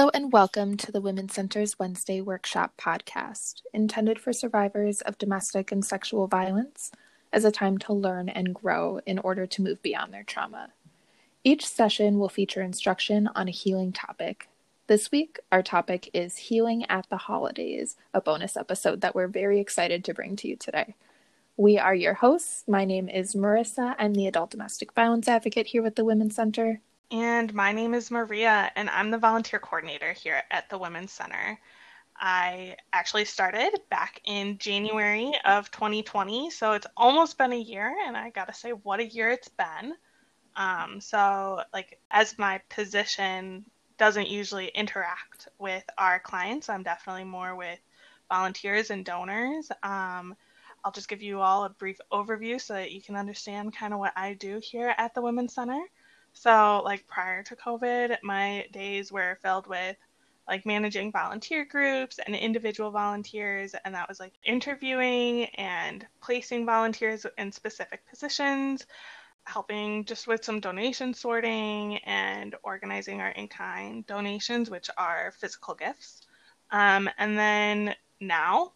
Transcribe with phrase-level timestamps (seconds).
[0.00, 5.70] Hello and welcome to the Women's Center's Wednesday Workshop podcast, intended for survivors of domestic
[5.70, 6.90] and sexual violence
[7.34, 10.70] as a time to learn and grow in order to move beyond their trauma.
[11.44, 14.48] Each session will feature instruction on a healing topic.
[14.86, 19.60] This week, our topic is Healing at the Holidays, a bonus episode that we're very
[19.60, 20.94] excited to bring to you today.
[21.58, 22.64] We are your hosts.
[22.66, 23.96] My name is Marissa.
[23.98, 26.80] I'm the adult domestic violence advocate here with the Women's Center.
[27.12, 31.58] And my name is Maria, and I'm the volunteer coordinator here at the Women's Center.
[32.16, 38.16] I actually started back in January of 2020, so it's almost been a year, and
[38.16, 39.94] I gotta say, what a year it's been.
[40.54, 43.64] Um, so, like, as my position
[43.98, 47.80] doesn't usually interact with our clients, I'm definitely more with
[48.28, 49.72] volunteers and donors.
[49.82, 50.36] Um,
[50.84, 53.98] I'll just give you all a brief overview so that you can understand kind of
[53.98, 55.82] what I do here at the Women's Center.
[56.32, 59.96] So, like prior to COVID, my days were filled with
[60.48, 67.24] like managing volunteer groups and individual volunteers, and that was like interviewing and placing volunteers
[67.38, 68.86] in specific positions,
[69.44, 75.74] helping just with some donation sorting and organizing our in kind donations, which are physical
[75.74, 76.22] gifts.
[76.70, 78.72] Um, and then now,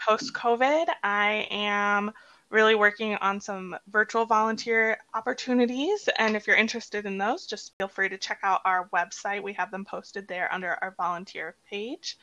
[0.00, 2.12] post COVID, I am
[2.50, 6.08] really working on some virtual volunteer opportunities.
[6.18, 9.42] And if you're interested in those, just feel free to check out our website.
[9.42, 12.16] We have them posted there under our volunteer page.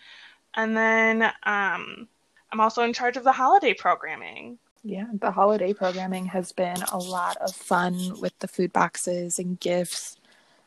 [0.54, 2.08] And then um,
[2.52, 4.60] I'm also in charge of the holiday programming.
[4.84, 9.60] Yeah, the holiday programming has been a lot of fun with the food boxes and
[9.60, 10.18] gifts.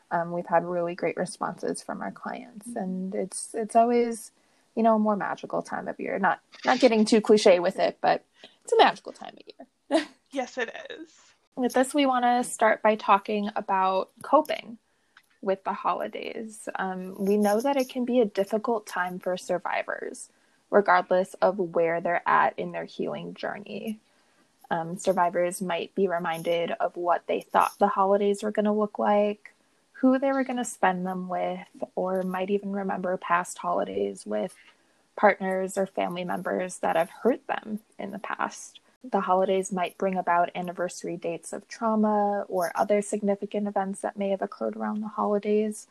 [0.09, 4.31] Um, we've had really great responses from our clients, and it's it's always,
[4.75, 6.17] you know, a more magical time of year.
[6.17, 8.23] Not not getting too cliche with it, but
[8.67, 10.05] it's a magical time of year.
[10.31, 11.07] yes, it is.
[11.55, 14.77] With this, we want to start by talking about coping
[15.41, 16.67] with the holidays.
[16.77, 20.29] Um, we know that it can be a difficult time for survivors,
[20.69, 23.99] regardless of where they're at in their healing journey.
[24.69, 28.99] Um, survivors might be reminded of what they thought the holidays were going to look
[28.99, 29.53] like,
[29.93, 34.53] who they were going to spend them with, or might even remember past holidays with
[35.17, 38.79] partners or family members that have hurt them in the past.
[39.03, 44.29] The holidays might bring about anniversary dates of trauma or other significant events that may
[44.29, 45.87] have occurred around the holidays.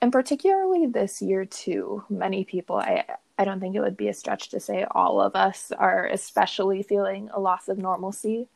[0.00, 3.04] And particularly this year, too, many people, I,
[3.38, 6.82] I don't think it would be a stretch to say all of us are especially
[6.82, 8.48] feeling a loss of normalcy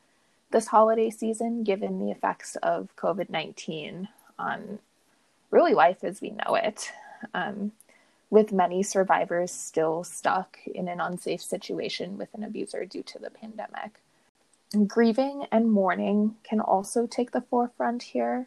[0.50, 4.08] this holiday season, given the effects of COVID 19
[4.38, 4.78] on
[5.50, 6.92] really life as we know it.
[7.34, 7.72] Um,
[8.32, 13.28] with many survivors still stuck in an unsafe situation with an abuser due to the
[13.28, 14.00] pandemic.
[14.86, 18.46] Grieving and mourning can also take the forefront here.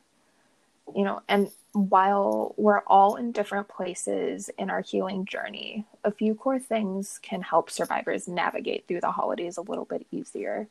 [0.96, 6.34] You know, and while we're all in different places in our healing journey, a few
[6.34, 10.68] core things can help survivors navigate through the holidays a little bit easier.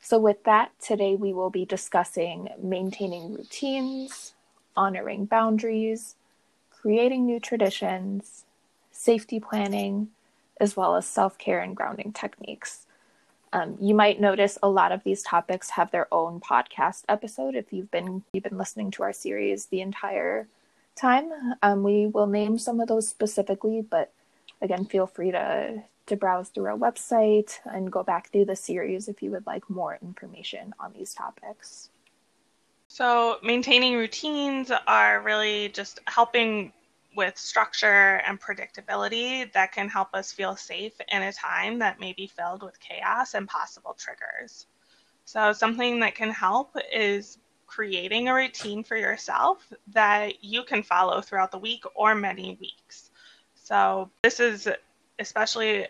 [0.00, 4.32] So, with that, today we will be discussing maintaining routines,
[4.74, 6.14] honoring boundaries,
[6.80, 8.44] creating new traditions,
[8.90, 10.08] safety planning,
[10.60, 12.86] as well as self care and grounding techniques.
[13.52, 17.72] Um, you might notice a lot of these topics have their own podcast episode if
[17.72, 20.48] you've been you've been listening to our series the entire
[20.94, 21.30] time.
[21.62, 24.12] Um, we will name some of those specifically, but
[24.60, 29.08] again, feel free to to browse through our website and go back through the series
[29.08, 31.90] if you would like more information on these topics.
[32.90, 36.72] So, maintaining routines are really just helping
[37.14, 42.14] with structure and predictability that can help us feel safe in a time that may
[42.14, 44.66] be filled with chaos and possible triggers.
[45.26, 51.20] So, something that can help is creating a routine for yourself that you can follow
[51.20, 53.10] throughout the week or many weeks.
[53.54, 54.66] So, this is
[55.18, 55.86] especially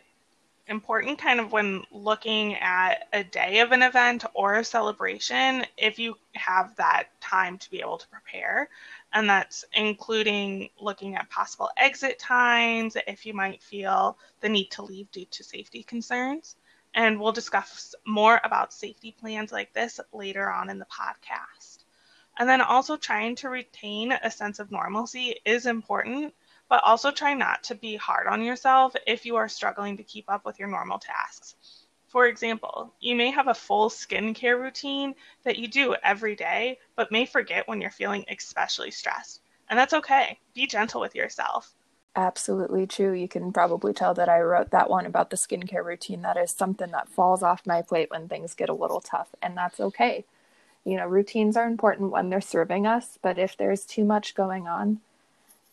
[0.68, 5.98] important kind of when looking at a day of an event or a celebration if
[5.98, 8.68] you have that time to be able to prepare.
[9.12, 14.82] And that's including looking at possible exit times if you might feel the need to
[14.82, 16.56] leave due to safety concerns.
[16.94, 21.84] And we'll discuss more about safety plans like this later on in the podcast.
[22.38, 26.34] And then also trying to retain a sense of normalcy is important
[26.68, 30.30] but also try not to be hard on yourself if you are struggling to keep
[30.30, 31.54] up with your normal tasks.
[32.08, 37.12] For example, you may have a full skincare routine that you do every day, but
[37.12, 39.40] may forget when you're feeling especially stressed.
[39.68, 40.38] And that's okay.
[40.54, 41.74] Be gentle with yourself.
[42.16, 43.12] Absolutely true.
[43.12, 46.22] You can probably tell that I wrote that one about the skincare routine.
[46.22, 49.56] That is something that falls off my plate when things get a little tough, and
[49.56, 50.24] that's okay.
[50.84, 54.66] You know, routines are important when they're serving us, but if there's too much going
[54.66, 55.00] on,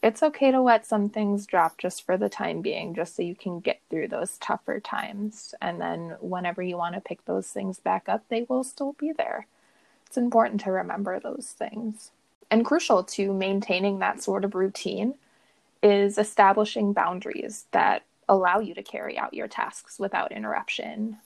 [0.05, 3.33] it's okay to let some things drop just for the time being, just so you
[3.33, 5.55] can get through those tougher times.
[5.59, 9.11] And then whenever you want to pick those things back up, they will still be
[9.11, 9.47] there.
[10.05, 12.11] It's important to remember those things.
[12.51, 15.15] And crucial to maintaining that sort of routine
[15.81, 21.17] is establishing boundaries that allow you to carry out your tasks without interruption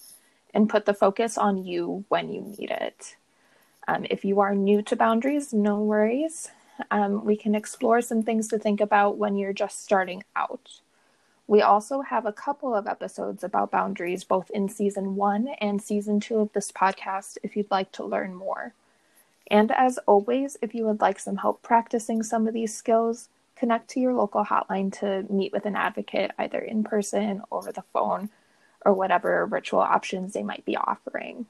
[0.54, 3.18] and put the focus on you when you need it.
[3.90, 6.50] Um, if you are new to boundaries, no worries.
[6.92, 10.82] Um, we can explore some things to think about when you're just starting out.
[11.48, 16.20] We also have a couple of episodes about boundaries, both in season one and season
[16.20, 18.74] two of this podcast, if you'd like to learn more.
[19.50, 23.90] And as always, if you would like some help practicing some of these skills, connect
[23.90, 28.30] to your local hotline to meet with an advocate, either in person, over the phone,
[28.86, 31.48] or whatever virtual options they might be offering.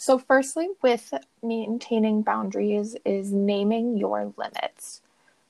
[0.00, 1.12] So, firstly, with
[1.42, 5.02] maintaining boundaries is naming your limits.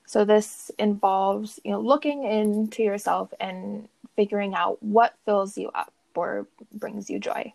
[0.05, 3.87] So, this involves you know looking into yourself and
[4.17, 7.53] figuring out what fills you up or brings you joy,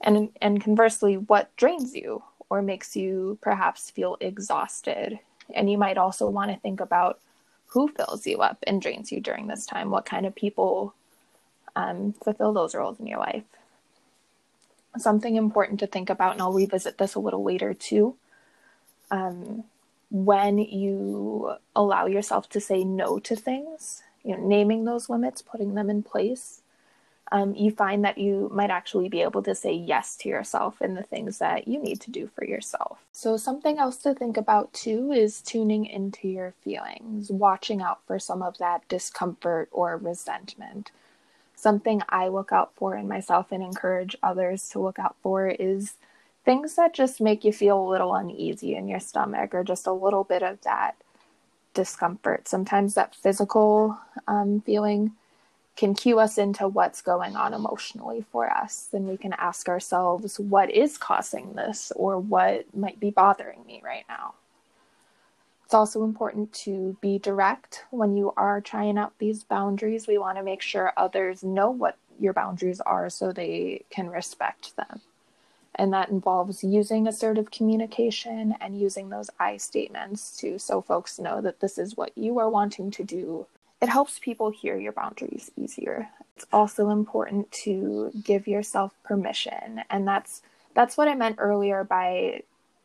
[0.00, 5.18] and and conversely, what drains you or makes you perhaps feel exhausted.
[5.52, 7.18] And you might also want to think about
[7.66, 9.90] who fills you up and drains you during this time.
[9.90, 10.94] What kind of people
[11.76, 13.44] um, fulfill those roles in your life?
[14.98, 18.16] Something important to think about, and I'll revisit this a little later too.
[19.10, 19.64] Um,
[20.10, 25.74] when you allow yourself to say no to things, you know, naming those limits, putting
[25.74, 26.60] them in place,
[27.32, 30.96] um, you find that you might actually be able to say yes to yourself and
[30.96, 32.98] the things that you need to do for yourself.
[33.10, 38.18] So, something else to think about too is tuning into your feelings, watching out for
[38.18, 40.90] some of that discomfort or resentment
[41.62, 45.94] something I look out for in myself and encourage others to look out for is
[46.44, 49.92] things that just make you feel a little uneasy in your stomach or just a
[49.92, 50.96] little bit of that
[51.72, 52.48] discomfort.
[52.48, 55.12] Sometimes that physical um, feeling
[55.76, 58.88] can cue us into what's going on emotionally for us.
[58.90, 63.80] Then we can ask ourselves, what is causing this or what might be bothering me
[63.84, 64.34] right now?
[65.72, 70.06] It's also important to be direct when you are trying out these boundaries.
[70.06, 74.76] We want to make sure others know what your boundaries are so they can respect
[74.76, 75.00] them.
[75.74, 81.40] And that involves using assertive communication and using those I statements to so folks know
[81.40, 83.46] that this is what you are wanting to do.
[83.80, 86.10] It helps people hear your boundaries easier.
[86.36, 90.42] It's also important to give yourself permission, and that's
[90.74, 92.42] that's what I meant earlier by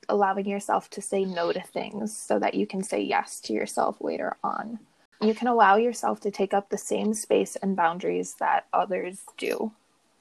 [0.09, 3.97] allowing yourself to say no to things so that you can say yes to yourself
[4.01, 4.79] later on.
[5.21, 9.71] You can allow yourself to take up the same space and boundaries that others do.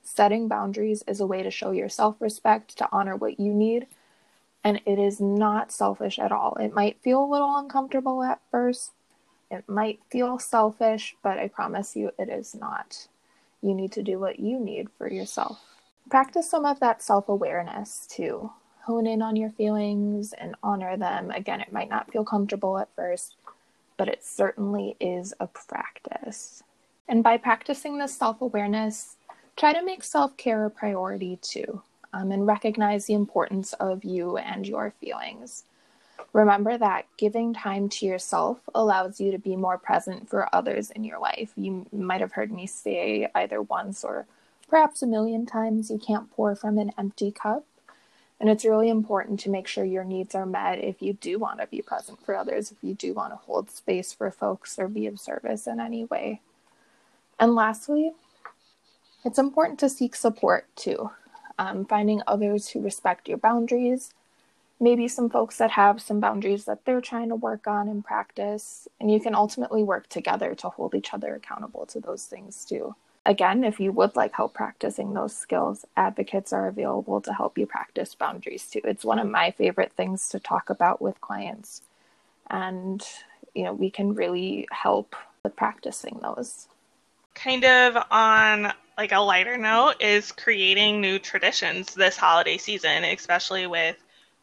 [0.02, 3.86] Setting boundaries is a way to show your self respect, to honor what you need,
[4.64, 6.56] and it is not selfish at all.
[6.56, 8.92] It might feel a little uncomfortable at first,
[9.50, 13.08] it might feel selfish, but I promise you it is not.
[13.62, 15.60] You need to do what you need for yourself.
[16.08, 18.50] Practice some of that self awareness too
[18.86, 21.32] hone in on your feelings and honor them.
[21.32, 23.34] Again, it might not feel comfortable at first,
[23.96, 26.62] but it certainly is a practice.
[27.08, 29.16] And by practicing this self awareness,
[29.56, 34.36] try to make self care a priority too, um, and recognize the importance of you
[34.36, 35.64] and your feelings.
[36.32, 41.02] Remember that giving time to yourself allows you to be more present for others in
[41.02, 41.50] your life.
[41.56, 44.26] You might have heard me say either once or
[44.68, 47.64] perhaps a million times you can't pour from an empty cup.
[48.38, 51.60] And it's really important to make sure your needs are met if you do want
[51.60, 54.88] to be present for others, if you do want to hold space for folks or
[54.88, 56.40] be of service in any way.
[57.40, 58.12] And lastly,
[59.24, 61.10] it's important to seek support too.
[61.58, 64.12] Um, finding others who respect your boundaries,
[64.78, 68.86] maybe some folks that have some boundaries that they're trying to work on and practice,
[69.00, 72.94] and you can ultimately work together to hold each other accountable to those things too.
[73.26, 77.66] Again, if you would like help practicing those skills, advocates are available to help you
[77.66, 78.80] practice boundaries too.
[78.84, 81.82] It's one of my favorite things to talk about with clients.
[82.48, 83.04] And,
[83.52, 86.68] you know, we can really help with practicing those.
[87.34, 93.66] Kind of on like a lighter note is creating new traditions this holiday season, especially
[93.66, 93.96] with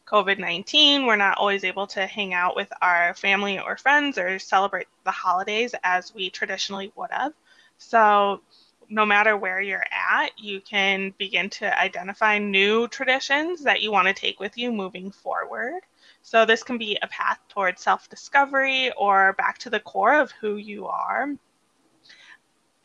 [0.06, 1.06] COVID 19.
[1.06, 5.10] We're not always able to hang out with our family or friends or celebrate the
[5.10, 7.32] holidays as we traditionally would have.
[7.78, 8.40] So,
[8.88, 14.08] no matter where you're at, you can begin to identify new traditions that you want
[14.08, 15.80] to take with you moving forward.
[16.22, 20.30] So, this can be a path towards self discovery or back to the core of
[20.32, 21.28] who you are.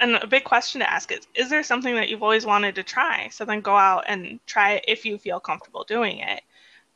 [0.01, 2.83] And a big question to ask is Is there something that you've always wanted to
[2.83, 3.29] try?
[3.29, 6.41] So, then go out and try it if you feel comfortable doing it.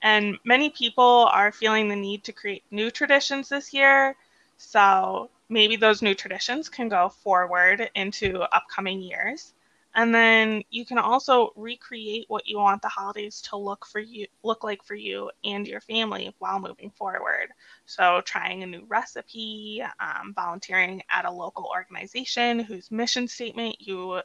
[0.01, 4.15] And many people are feeling the need to create new traditions this year.
[4.57, 9.53] So, maybe those new traditions can go forward into upcoming years.
[9.95, 14.25] And then you can also recreate what you want the holidays to look for you
[14.41, 17.49] look like for you and your family while moving forward.
[17.85, 24.21] So trying a new recipe, um, volunteering at a local organization whose mission statement you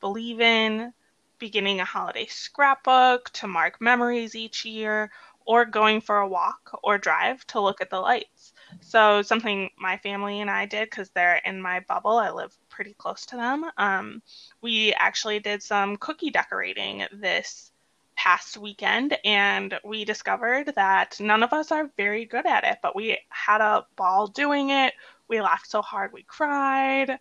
[0.00, 0.92] believe in,
[1.40, 5.10] beginning a holiday scrapbook to mark memories each year,
[5.46, 8.52] or going for a walk or drive to look at the lights.
[8.80, 12.16] So something my family and I did because they're in my bubble.
[12.16, 13.66] I live pretty close to them.
[13.76, 14.22] Um,
[14.60, 17.70] we actually did some cookie decorating this
[18.16, 22.96] past weekend and we discovered that none of us are very good at it, but
[22.96, 24.92] we had a ball doing it.
[25.28, 27.18] We laughed so hard we cried,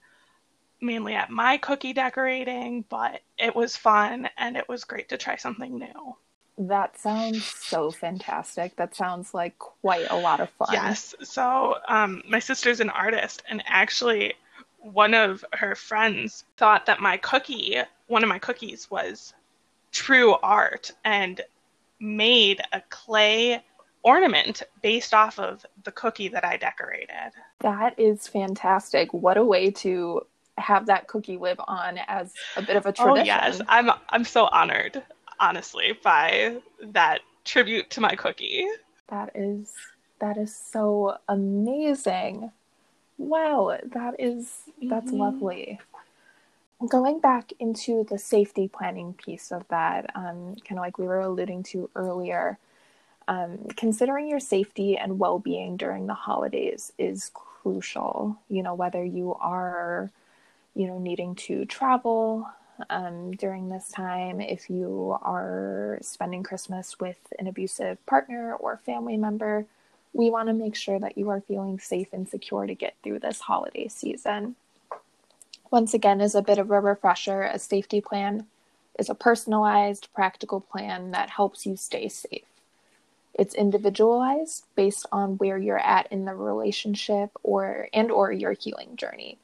[0.82, 5.36] mainly at my cookie decorating, but it was fun and it was great to try
[5.36, 6.16] something new.
[6.58, 8.76] That sounds so fantastic.
[8.78, 10.70] That sounds like quite a lot of fun.
[10.72, 11.14] Yes.
[11.22, 14.34] So, um, my sister's an artist, and actually,
[14.80, 19.34] one of her friends thought that my cookie, one of my cookies, was
[19.92, 21.42] true art and
[22.00, 23.64] made a clay
[24.04, 27.32] ornament based off of the cookie that I decorated.
[27.60, 29.14] That is fantastic.
[29.14, 30.26] What a way to
[30.58, 33.20] have that cookie live on as a bit of a tradition.
[33.20, 35.04] Oh yes, I'm I'm so honored
[35.40, 38.68] honestly, by that tribute to my cookie.
[39.08, 39.74] That is
[40.20, 42.52] that is so amazing.
[43.18, 44.52] Wow, that is
[44.84, 45.18] that's mm-hmm.
[45.18, 45.80] lovely.
[46.88, 51.22] Going back into the safety planning piece of that, um, kind of like we were
[51.22, 52.60] alluding to earlier,
[53.28, 58.38] um, considering your safety and well being during the holidays is crucial.
[58.50, 60.12] You know, whether you are,
[60.76, 62.48] you know, needing to travel,
[62.90, 69.18] um, during this time if you are spending Christmas with an abusive partner or family
[69.18, 69.66] member.
[70.14, 73.20] We want to make sure that you are feeling safe and secure to get through
[73.20, 74.56] this holiday season.
[75.70, 78.48] Once again, as a bit of a refresher, a safety plan
[78.98, 82.46] is a personalized, practical plan that helps you stay safe.
[83.34, 88.96] It's individualized based on where you're at in the relationship or and or your healing
[88.96, 89.38] journey.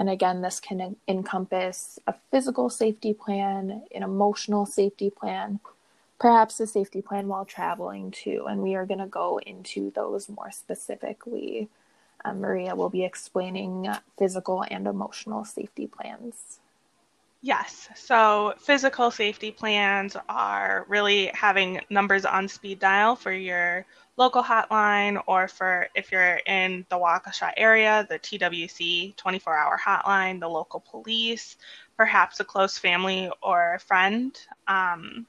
[0.00, 5.60] And again, this can encompass a physical safety plan, an emotional safety plan,
[6.18, 8.46] perhaps a safety plan while traveling too.
[8.48, 11.68] And we are going to go into those more specifically.
[12.24, 13.88] Um, Maria will be explaining
[14.18, 16.60] physical and emotional safety plans.
[17.42, 17.88] Yes.
[17.94, 23.86] So physical safety plans are really having numbers on speed dial for your
[24.18, 30.38] local hotline or for if you're in the Waukesha area, the TWC 24 hour hotline,
[30.38, 31.56] the local police,
[31.96, 34.38] perhaps a close family or friend.
[34.68, 35.26] Um,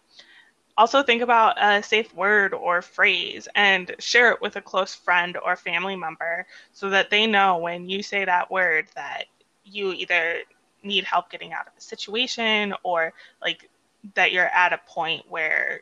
[0.77, 5.37] also, think about a safe word or phrase and share it with a close friend
[5.45, 9.25] or family member so that they know when you say that word that
[9.63, 10.39] you either
[10.83, 13.69] need help getting out of a situation or like
[14.15, 15.81] that you're at a point where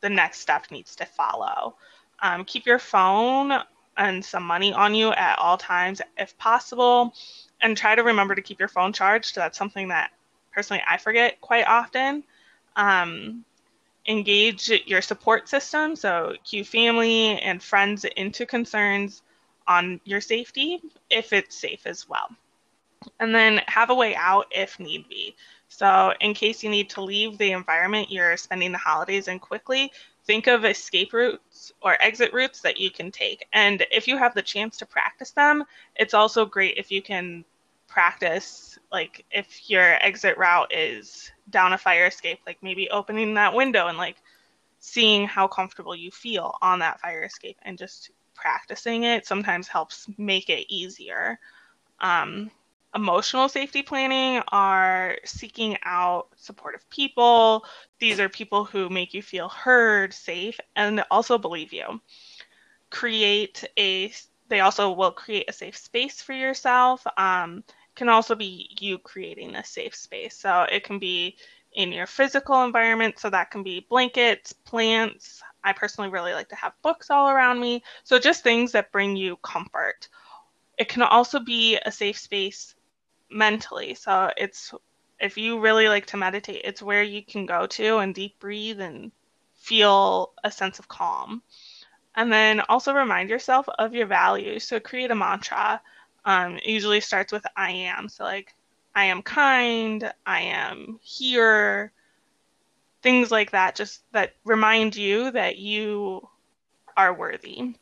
[0.00, 1.74] the next step needs to follow.
[2.22, 3.52] Um, keep your phone
[3.96, 7.14] and some money on you at all times if possible,
[7.60, 9.34] and try to remember to keep your phone charged.
[9.34, 10.10] That's something that
[10.52, 12.24] personally I forget quite often.
[12.76, 13.44] Um,
[14.06, 19.22] engage your support system, so cue family and friends into concerns
[19.66, 22.28] on your safety if it's safe as well
[23.20, 25.34] and then have a way out if need be.
[25.68, 29.92] So, in case you need to leave the environment you're spending the holidays in quickly,
[30.24, 33.46] think of escape routes or exit routes that you can take.
[33.52, 35.64] And if you have the chance to practice them,
[35.96, 37.44] it's also great if you can
[37.88, 43.54] practice, like, if your exit route is down a fire escape, like maybe opening that
[43.54, 44.16] window and like
[44.78, 50.08] seeing how comfortable you feel on that fire escape and just practicing it sometimes helps
[50.18, 51.38] make it easier.
[52.00, 52.50] Um,
[52.94, 57.64] emotional safety planning are seeking out supportive people.
[57.98, 62.00] These are people who make you feel heard, safe, and also believe you.
[62.90, 64.12] Create a,
[64.48, 67.04] they also will create a safe space for yourself.
[67.16, 70.36] Um, can also be you creating a safe space.
[70.36, 71.36] So it can be
[71.72, 73.18] in your physical environment.
[73.18, 75.42] So that can be blankets, plants.
[75.62, 77.82] I personally really like to have books all around me.
[78.04, 80.08] So just things that bring you comfort.
[80.78, 82.74] It can also be a safe space
[83.34, 83.94] mentally.
[83.94, 84.72] So it's
[85.20, 88.80] if you really like to meditate, it's where you can go to and deep breathe
[88.80, 89.12] and
[89.54, 91.42] feel a sense of calm.
[92.14, 94.64] And then also remind yourself of your values.
[94.64, 95.80] So create a mantra.
[96.24, 98.08] Um, it usually starts with I am.
[98.08, 98.54] So like
[98.94, 101.92] I am kind, I am here,
[103.02, 106.28] things like that, just that remind you that you
[106.96, 107.74] are worthy.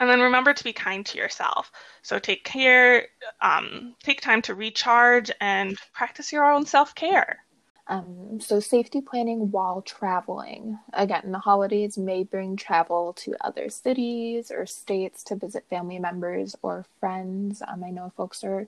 [0.00, 1.70] And then remember to be kind to yourself.
[2.02, 3.08] So take care,
[3.40, 7.44] um, take time to recharge, and practice your own self care.
[7.86, 10.78] Um, so, safety planning while traveling.
[10.94, 16.56] Again, the holidays may bring travel to other cities or states to visit family members
[16.62, 17.62] or friends.
[17.66, 18.66] Um, I know folks are,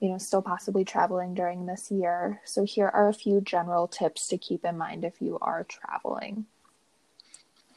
[0.00, 2.40] you know, still possibly traveling during this year.
[2.46, 6.46] So, here are a few general tips to keep in mind if you are traveling.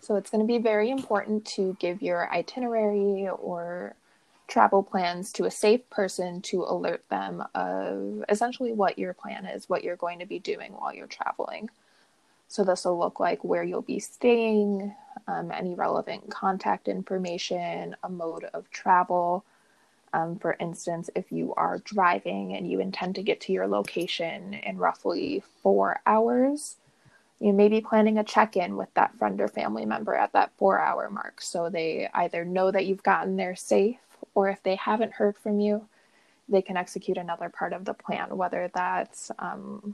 [0.03, 3.95] So, it's going to be very important to give your itinerary or
[4.49, 9.69] travel plans to a safe person to alert them of essentially what your plan is,
[9.69, 11.69] what you're going to be doing while you're traveling.
[12.49, 14.93] So, this will look like where you'll be staying,
[15.25, 19.45] um, any relevant contact information, a mode of travel.
[20.11, 24.53] Um, for instance, if you are driving and you intend to get to your location
[24.53, 26.75] in roughly four hours,
[27.43, 30.53] you may be planning a check in with that friend or family member at that
[30.57, 31.41] four hour mark.
[31.41, 33.97] So they either know that you've gotten there safe
[34.33, 35.85] or if they haven't heard from you,
[36.47, 39.93] they can execute another part of the plan, whether that's um,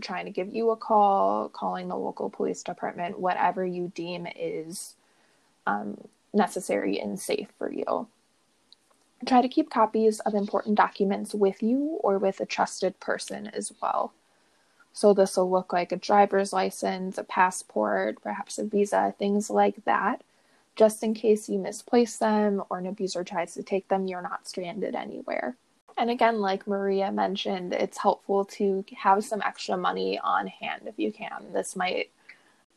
[0.00, 4.94] trying to give you a call, calling the local police department, whatever you deem is
[5.66, 5.98] um,
[6.32, 8.08] necessary and safe for you.
[9.26, 13.70] Try to keep copies of important documents with you or with a trusted person as
[13.82, 14.14] well.
[14.92, 19.84] So, this will look like a driver's license, a passport, perhaps a visa, things like
[19.84, 20.22] that
[20.80, 24.48] just in case you misplace them or an abuser tries to take them, you're not
[24.48, 25.54] stranded anywhere.
[25.98, 30.98] And again, like Maria mentioned, it's helpful to have some extra money on hand if
[30.98, 31.52] you can.
[31.52, 32.08] This might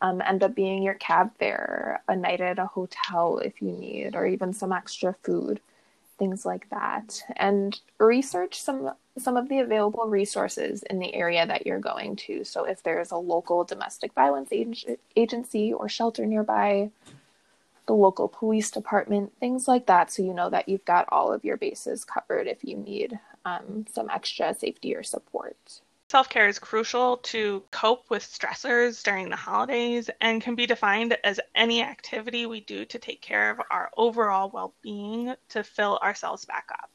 [0.01, 4.15] um, end up being your cab fare, a night at a hotel if you need,
[4.15, 5.61] or even some extra food,
[6.19, 7.23] things like that.
[7.37, 12.43] And research some some of the available resources in the area that you're going to.
[12.43, 16.89] So if there's a local domestic violence ag- agency or shelter nearby,
[17.85, 21.43] the local police department, things like that, so you know that you've got all of
[21.43, 25.81] your bases covered if you need um, some extra safety or support.
[26.09, 31.17] Self care is crucial to cope with stressors during the holidays and can be defined
[31.23, 35.97] as any activity we do to take care of our overall well being to fill
[36.03, 36.92] ourselves back up.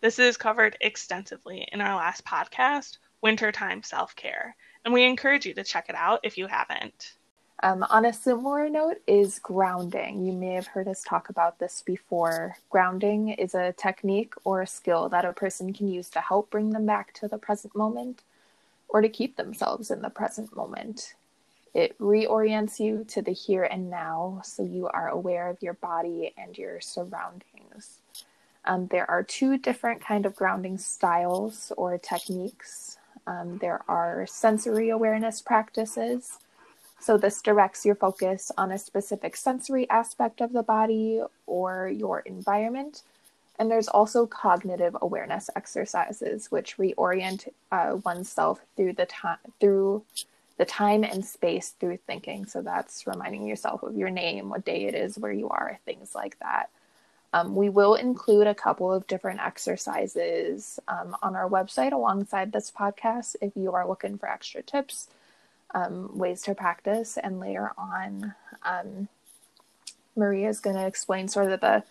[0.00, 5.54] This is covered extensively in our last podcast, Wintertime Self Care, and we encourage you
[5.54, 7.14] to check it out if you haven't.
[7.64, 10.24] Um, on a similar note is grounding.
[10.24, 12.56] You may have heard us talk about this before.
[12.70, 16.70] Grounding is a technique or a skill that a person can use to help bring
[16.70, 18.22] them back to the present moment
[18.88, 21.14] or to keep themselves in the present moment.
[21.74, 26.32] It reorients you to the here and now so you are aware of your body
[26.38, 27.98] and your surroundings.
[28.68, 32.98] Um, there are two different kind of grounding styles or techniques.
[33.26, 36.38] Um, there are sensory awareness practices
[37.00, 42.20] so, this directs your focus on a specific sensory aspect of the body or your
[42.20, 43.02] environment.
[43.58, 50.04] And there's also cognitive awareness exercises, which reorient uh, oneself through the time through
[50.58, 52.46] the time and space through thinking.
[52.46, 56.14] So that's reminding yourself of your name, what day it is, where you are, things
[56.16, 56.70] like that.
[57.32, 62.70] Um, we will include a couple of different exercises um, on our website alongside this
[62.70, 65.08] podcast if you are looking for extra tips
[65.74, 67.18] um, ways to practice.
[67.18, 69.08] And later on, um,
[70.16, 71.84] Maria is going to explain sort of the,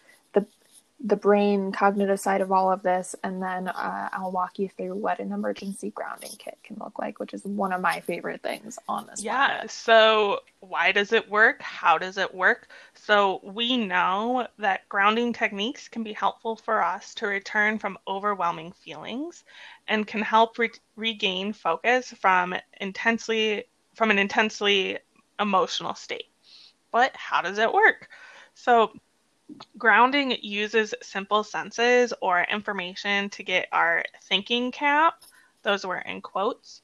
[1.00, 4.96] the brain cognitive side of all of this, and then uh, I'll walk you through
[4.96, 8.80] what an emergency grounding kit can look like, which is one of my favorite things
[8.90, 9.24] on this.
[9.24, 9.68] Yeah.
[9.68, 11.62] So why does it work?
[11.62, 12.70] How does it work?
[12.96, 18.72] So we know that grounding techniques can be helpful for us to return from overwhelming
[18.72, 19.44] feelings
[19.88, 24.98] and can help re- regain focus from intensely from an intensely
[25.40, 26.32] emotional state.
[26.92, 28.10] But how does it work?
[28.56, 28.94] So
[29.78, 35.24] grounding uses simple senses or information to get our thinking cap,
[35.64, 36.82] those were in quotes,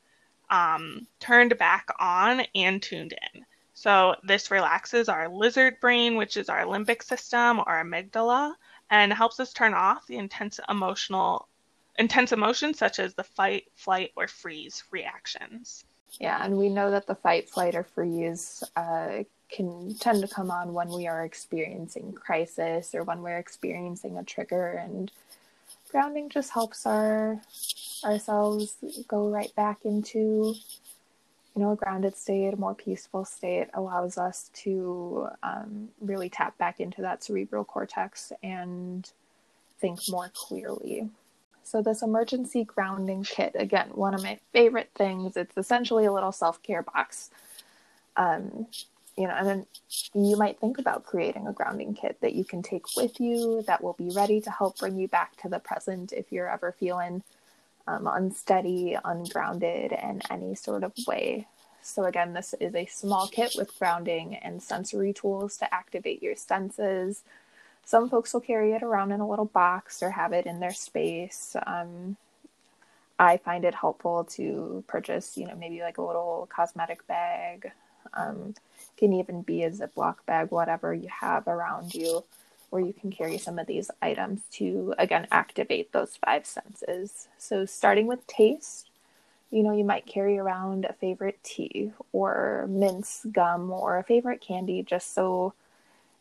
[0.50, 3.46] um, turned back on and tuned in.
[3.74, 8.54] So this relaxes our lizard brain, which is our limbic system or amygdala,
[8.90, 11.48] and helps us turn off the intense emotional
[11.98, 15.86] intense emotions such as the fight, flight, or freeze reactions.
[16.20, 19.24] Yeah, and we know that the fight, flight, or freeze uh,
[19.54, 24.24] can tend to come on when we are experiencing crisis or when we're experiencing a
[24.24, 25.12] trigger, and
[25.92, 27.40] grounding just helps our
[28.04, 30.56] ourselves go right back into
[31.56, 36.58] you know a grounded state, a more peaceful state, allows us to um, really tap
[36.58, 39.12] back into that cerebral cortex and
[39.80, 41.10] think more clearly.
[41.64, 46.32] So, this emergency grounding kit, again, one of my favorite things, it's essentially a little
[46.32, 47.30] self care box.
[48.18, 48.68] Um,
[49.18, 49.66] you know, and then
[50.14, 53.84] you might think about creating a grounding kit that you can take with you that
[53.84, 57.24] will be ready to help bring you back to the present if you're ever feeling
[57.88, 61.48] um, unsteady, ungrounded in any sort of way.
[61.82, 66.36] So, again, this is a small kit with grounding and sensory tools to activate your
[66.36, 67.24] senses.
[67.86, 70.74] Some folks will carry it around in a little box or have it in their
[70.74, 71.56] space.
[71.68, 72.16] Um,
[73.20, 77.72] I find it helpful to purchase, you know, maybe like a little cosmetic bag.
[78.14, 78.56] Um,
[78.98, 82.24] can even be a Ziploc bag, whatever you have around you,
[82.70, 87.28] where you can carry some of these items to, again, activate those five senses.
[87.38, 88.90] So, starting with taste,
[89.52, 94.42] you know, you might carry around a favorite tea or mince gum or a favorite
[94.42, 95.54] candy just so,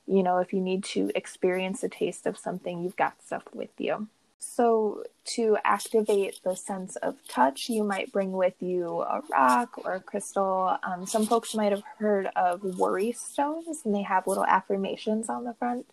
[0.06, 3.70] you know, if you need to experience the taste of something, you've got stuff with
[3.78, 4.08] you.
[4.44, 5.04] So,
[5.36, 10.00] to activate the sense of touch, you might bring with you a rock or a
[10.00, 10.76] crystal.
[10.82, 15.44] Um, some folks might have heard of worry stones, and they have little affirmations on
[15.44, 15.86] the front.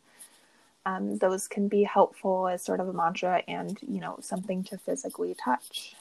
[0.83, 4.79] Um, those can be helpful as sort of a mantra and, you know, something to
[4.79, 5.95] physically touch.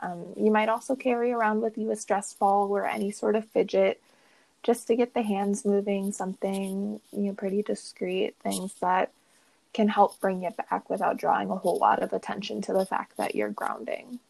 [0.00, 3.46] Um, you might also carry around with you a stress ball or any sort of
[3.46, 4.00] fidget
[4.62, 9.10] just to get the hands moving, something, you know, pretty discreet, things that
[9.74, 13.16] can help bring it back without drawing a whole lot of attention to the fact
[13.18, 14.20] that you're grounding.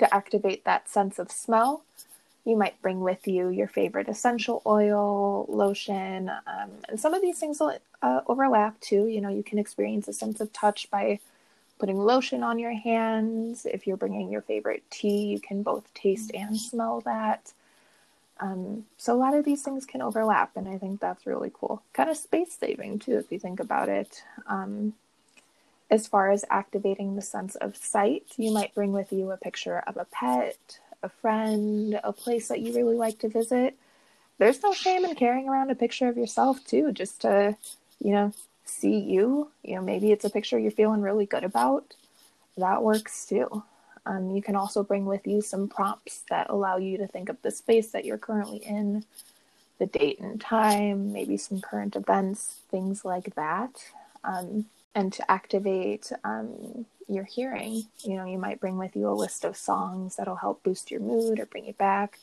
[0.00, 1.84] To activate that sense of smell,
[2.44, 7.38] you might bring with you your favorite essential oil, lotion, um, and some of these
[7.38, 9.06] things will uh, overlap too.
[9.06, 11.20] You know, you can experience a sense of touch by
[11.78, 13.66] putting lotion on your hands.
[13.66, 17.52] If you're bringing your favorite tea, you can both taste and smell that.
[18.40, 21.82] Um, so a lot of these things can overlap, and I think that's really cool.
[21.92, 24.22] Kind of space saving too, if you think about it.
[24.46, 24.94] Um,
[25.90, 29.82] as far as activating the sense of sight, you might bring with you a picture
[29.86, 33.76] of a pet, a friend, a place that you really like to visit.
[34.38, 37.56] There's no shame in carrying around a picture of yourself too, just to,
[38.02, 38.32] you know,
[38.64, 39.50] see you.
[39.62, 41.94] You know, maybe it's a picture you're feeling really good about.
[42.56, 43.64] That works too.
[44.06, 47.40] Um, you can also bring with you some prompts that allow you to think of
[47.42, 49.04] the space that you're currently in,
[49.78, 53.70] the date and time, maybe some current events, things like that.
[54.22, 59.12] Um, and to activate um, your hearing, you know, you might bring with you a
[59.14, 62.18] list of songs that'll help boost your mood or bring you back.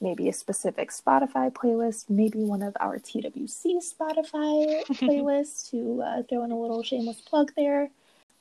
[0.00, 6.44] Maybe a specific Spotify playlist, maybe one of our TWC Spotify playlists to uh, throw
[6.44, 7.90] in a little shameless plug there.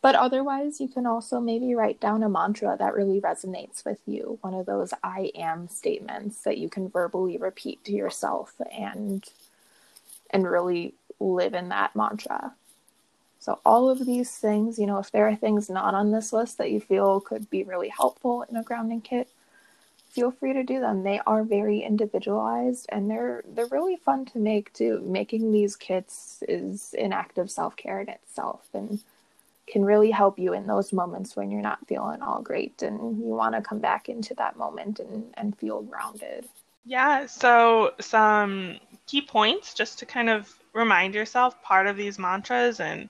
[0.06, 4.38] But otherwise, you can also maybe write down a mantra that really resonates with you,
[4.42, 9.28] one of those I am statements that you can verbally repeat to yourself and
[10.30, 12.54] and really live in that mantra.
[13.40, 16.60] So all of these things, you know, if there are things not on this list
[16.60, 19.28] that you feel could be really helpful in a grounding kit,
[20.12, 21.02] feel free to do them.
[21.02, 25.02] They are very individualized and they're they're really fun to make too.
[25.04, 29.00] Making these kits is an act of self-care in itself and
[29.68, 33.26] can really help you in those moments when you're not feeling all great and you
[33.26, 36.48] want to come back into that moment and, and feel grounded.
[36.86, 42.80] Yeah, so some key points just to kind of remind yourself part of these mantras
[42.80, 43.10] and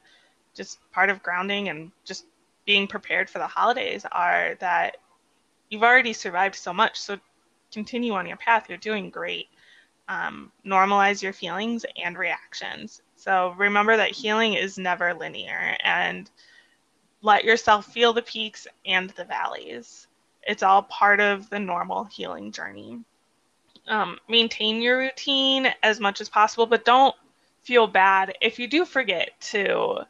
[0.54, 2.26] just part of grounding and just
[2.66, 4.98] being prepared for the holidays are that
[5.70, 7.00] you've already survived so much.
[7.00, 7.18] So
[7.72, 8.68] continue on your path.
[8.70, 9.48] You're doing great.
[10.08, 13.02] Um, normalize your feelings and reactions.
[13.26, 16.30] So remember that healing is never linear and
[17.24, 20.06] let yourself feel the peaks and the valleys.
[20.44, 23.00] It's all part of the normal healing journey.
[23.88, 27.16] Um, maintain your routine as much as possible, but don't
[27.64, 30.06] feel bad if you do forget to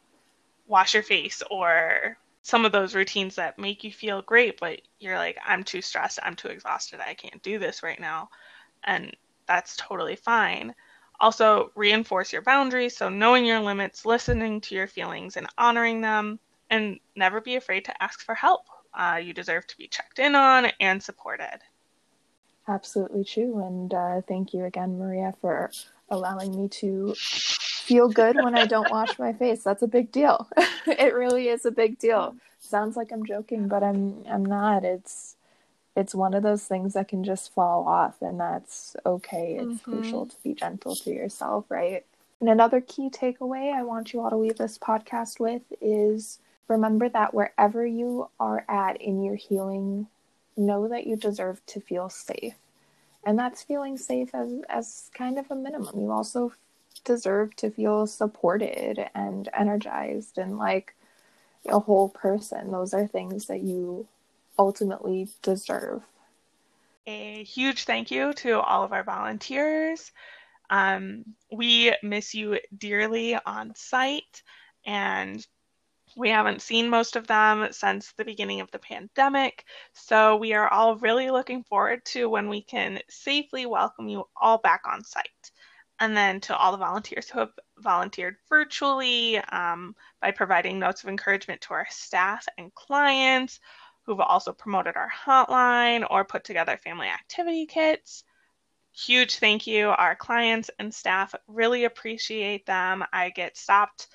[0.66, 5.16] wash your face or some of those routines that make you feel great, but you're
[5.16, 8.28] like, I'm too stressed, I'm too exhausted, I can't do this right now.
[8.84, 10.74] And that's totally fine.
[11.20, 12.96] Also, reinforce your boundaries.
[12.96, 16.38] So, knowing your limits, listening to your feelings, and honoring them,
[16.70, 18.62] and never be afraid to ask for help.
[18.92, 21.60] Uh, you deserve to be checked in on and supported.
[22.68, 23.64] Absolutely true.
[23.64, 25.70] And uh, thank you again, Maria, for
[26.08, 29.62] allowing me to feel good when I don't wash my face.
[29.62, 30.48] That's a big deal.
[30.86, 32.36] it really is a big deal.
[32.58, 34.84] Sounds like I'm joking, but I'm I'm not.
[34.84, 35.35] It's
[35.96, 39.56] it's one of those things that can just fall off and that's okay.
[39.58, 39.92] It's mm-hmm.
[39.92, 42.04] crucial to be gentle to yourself right?
[42.40, 47.08] And another key takeaway i want you all to leave this podcast with is remember
[47.08, 50.06] that wherever you are at in your healing
[50.56, 52.54] know that you deserve to feel safe.
[53.24, 56.00] And that's feeling safe as as kind of a minimum.
[56.00, 56.52] You also
[57.04, 60.94] deserve to feel supported and energized and like
[61.68, 62.70] a whole person.
[62.70, 64.06] Those are things that you
[64.58, 66.02] ultimately deserve.
[67.06, 70.10] A huge thank you to all of our volunteers.
[70.70, 74.42] Um, we miss you dearly on site,
[74.84, 75.46] and
[76.16, 79.64] we haven't seen most of them since the beginning of the pandemic.
[79.92, 84.58] So we are all really looking forward to when we can safely welcome you all
[84.58, 85.52] back on site.
[86.00, 91.08] And then to all the volunteers who have volunteered virtually um, by providing notes of
[91.08, 93.60] encouragement to our staff and clients
[94.06, 98.24] who've also promoted our hotline or put together family activity kits.
[98.92, 99.88] Huge thank you.
[99.88, 103.04] Our clients and staff really appreciate them.
[103.12, 104.08] I get stopped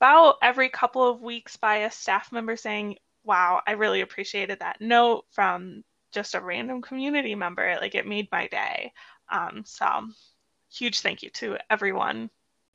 [0.00, 4.80] about every couple of weeks by a staff member saying, Wow, I really appreciated that
[4.80, 7.76] note from just a random community member.
[7.80, 8.92] Like it made my day.
[9.30, 9.86] Um, so,
[10.72, 12.30] huge thank you to everyone.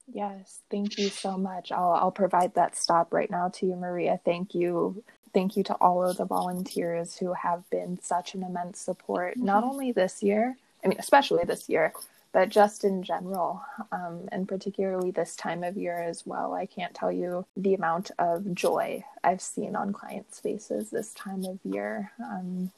[0.08, 1.72] Yes, thank you so much.
[1.72, 4.20] I'll, I'll provide that stop right now to you, Maria.
[4.24, 5.04] Thank you.
[5.34, 9.46] Thank you to all of the volunteers who have been such an immense support, mm-hmm.
[9.46, 11.94] not only this year, I mean, especially this year,
[12.32, 13.62] but just in general,
[13.92, 16.54] um, and particularly this time of year as well.
[16.54, 21.46] I can't tell you the amount of joy I've seen on clients' faces this time
[21.46, 22.12] of year.
[22.24, 22.72] Um,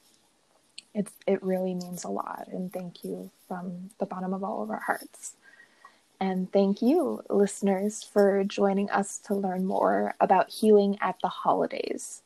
[0.93, 4.69] it's it really means a lot, and thank you from the bottom of all of
[4.69, 5.35] our hearts.
[6.19, 12.21] And thank you, listeners, for joining us to learn more about healing at the holidays.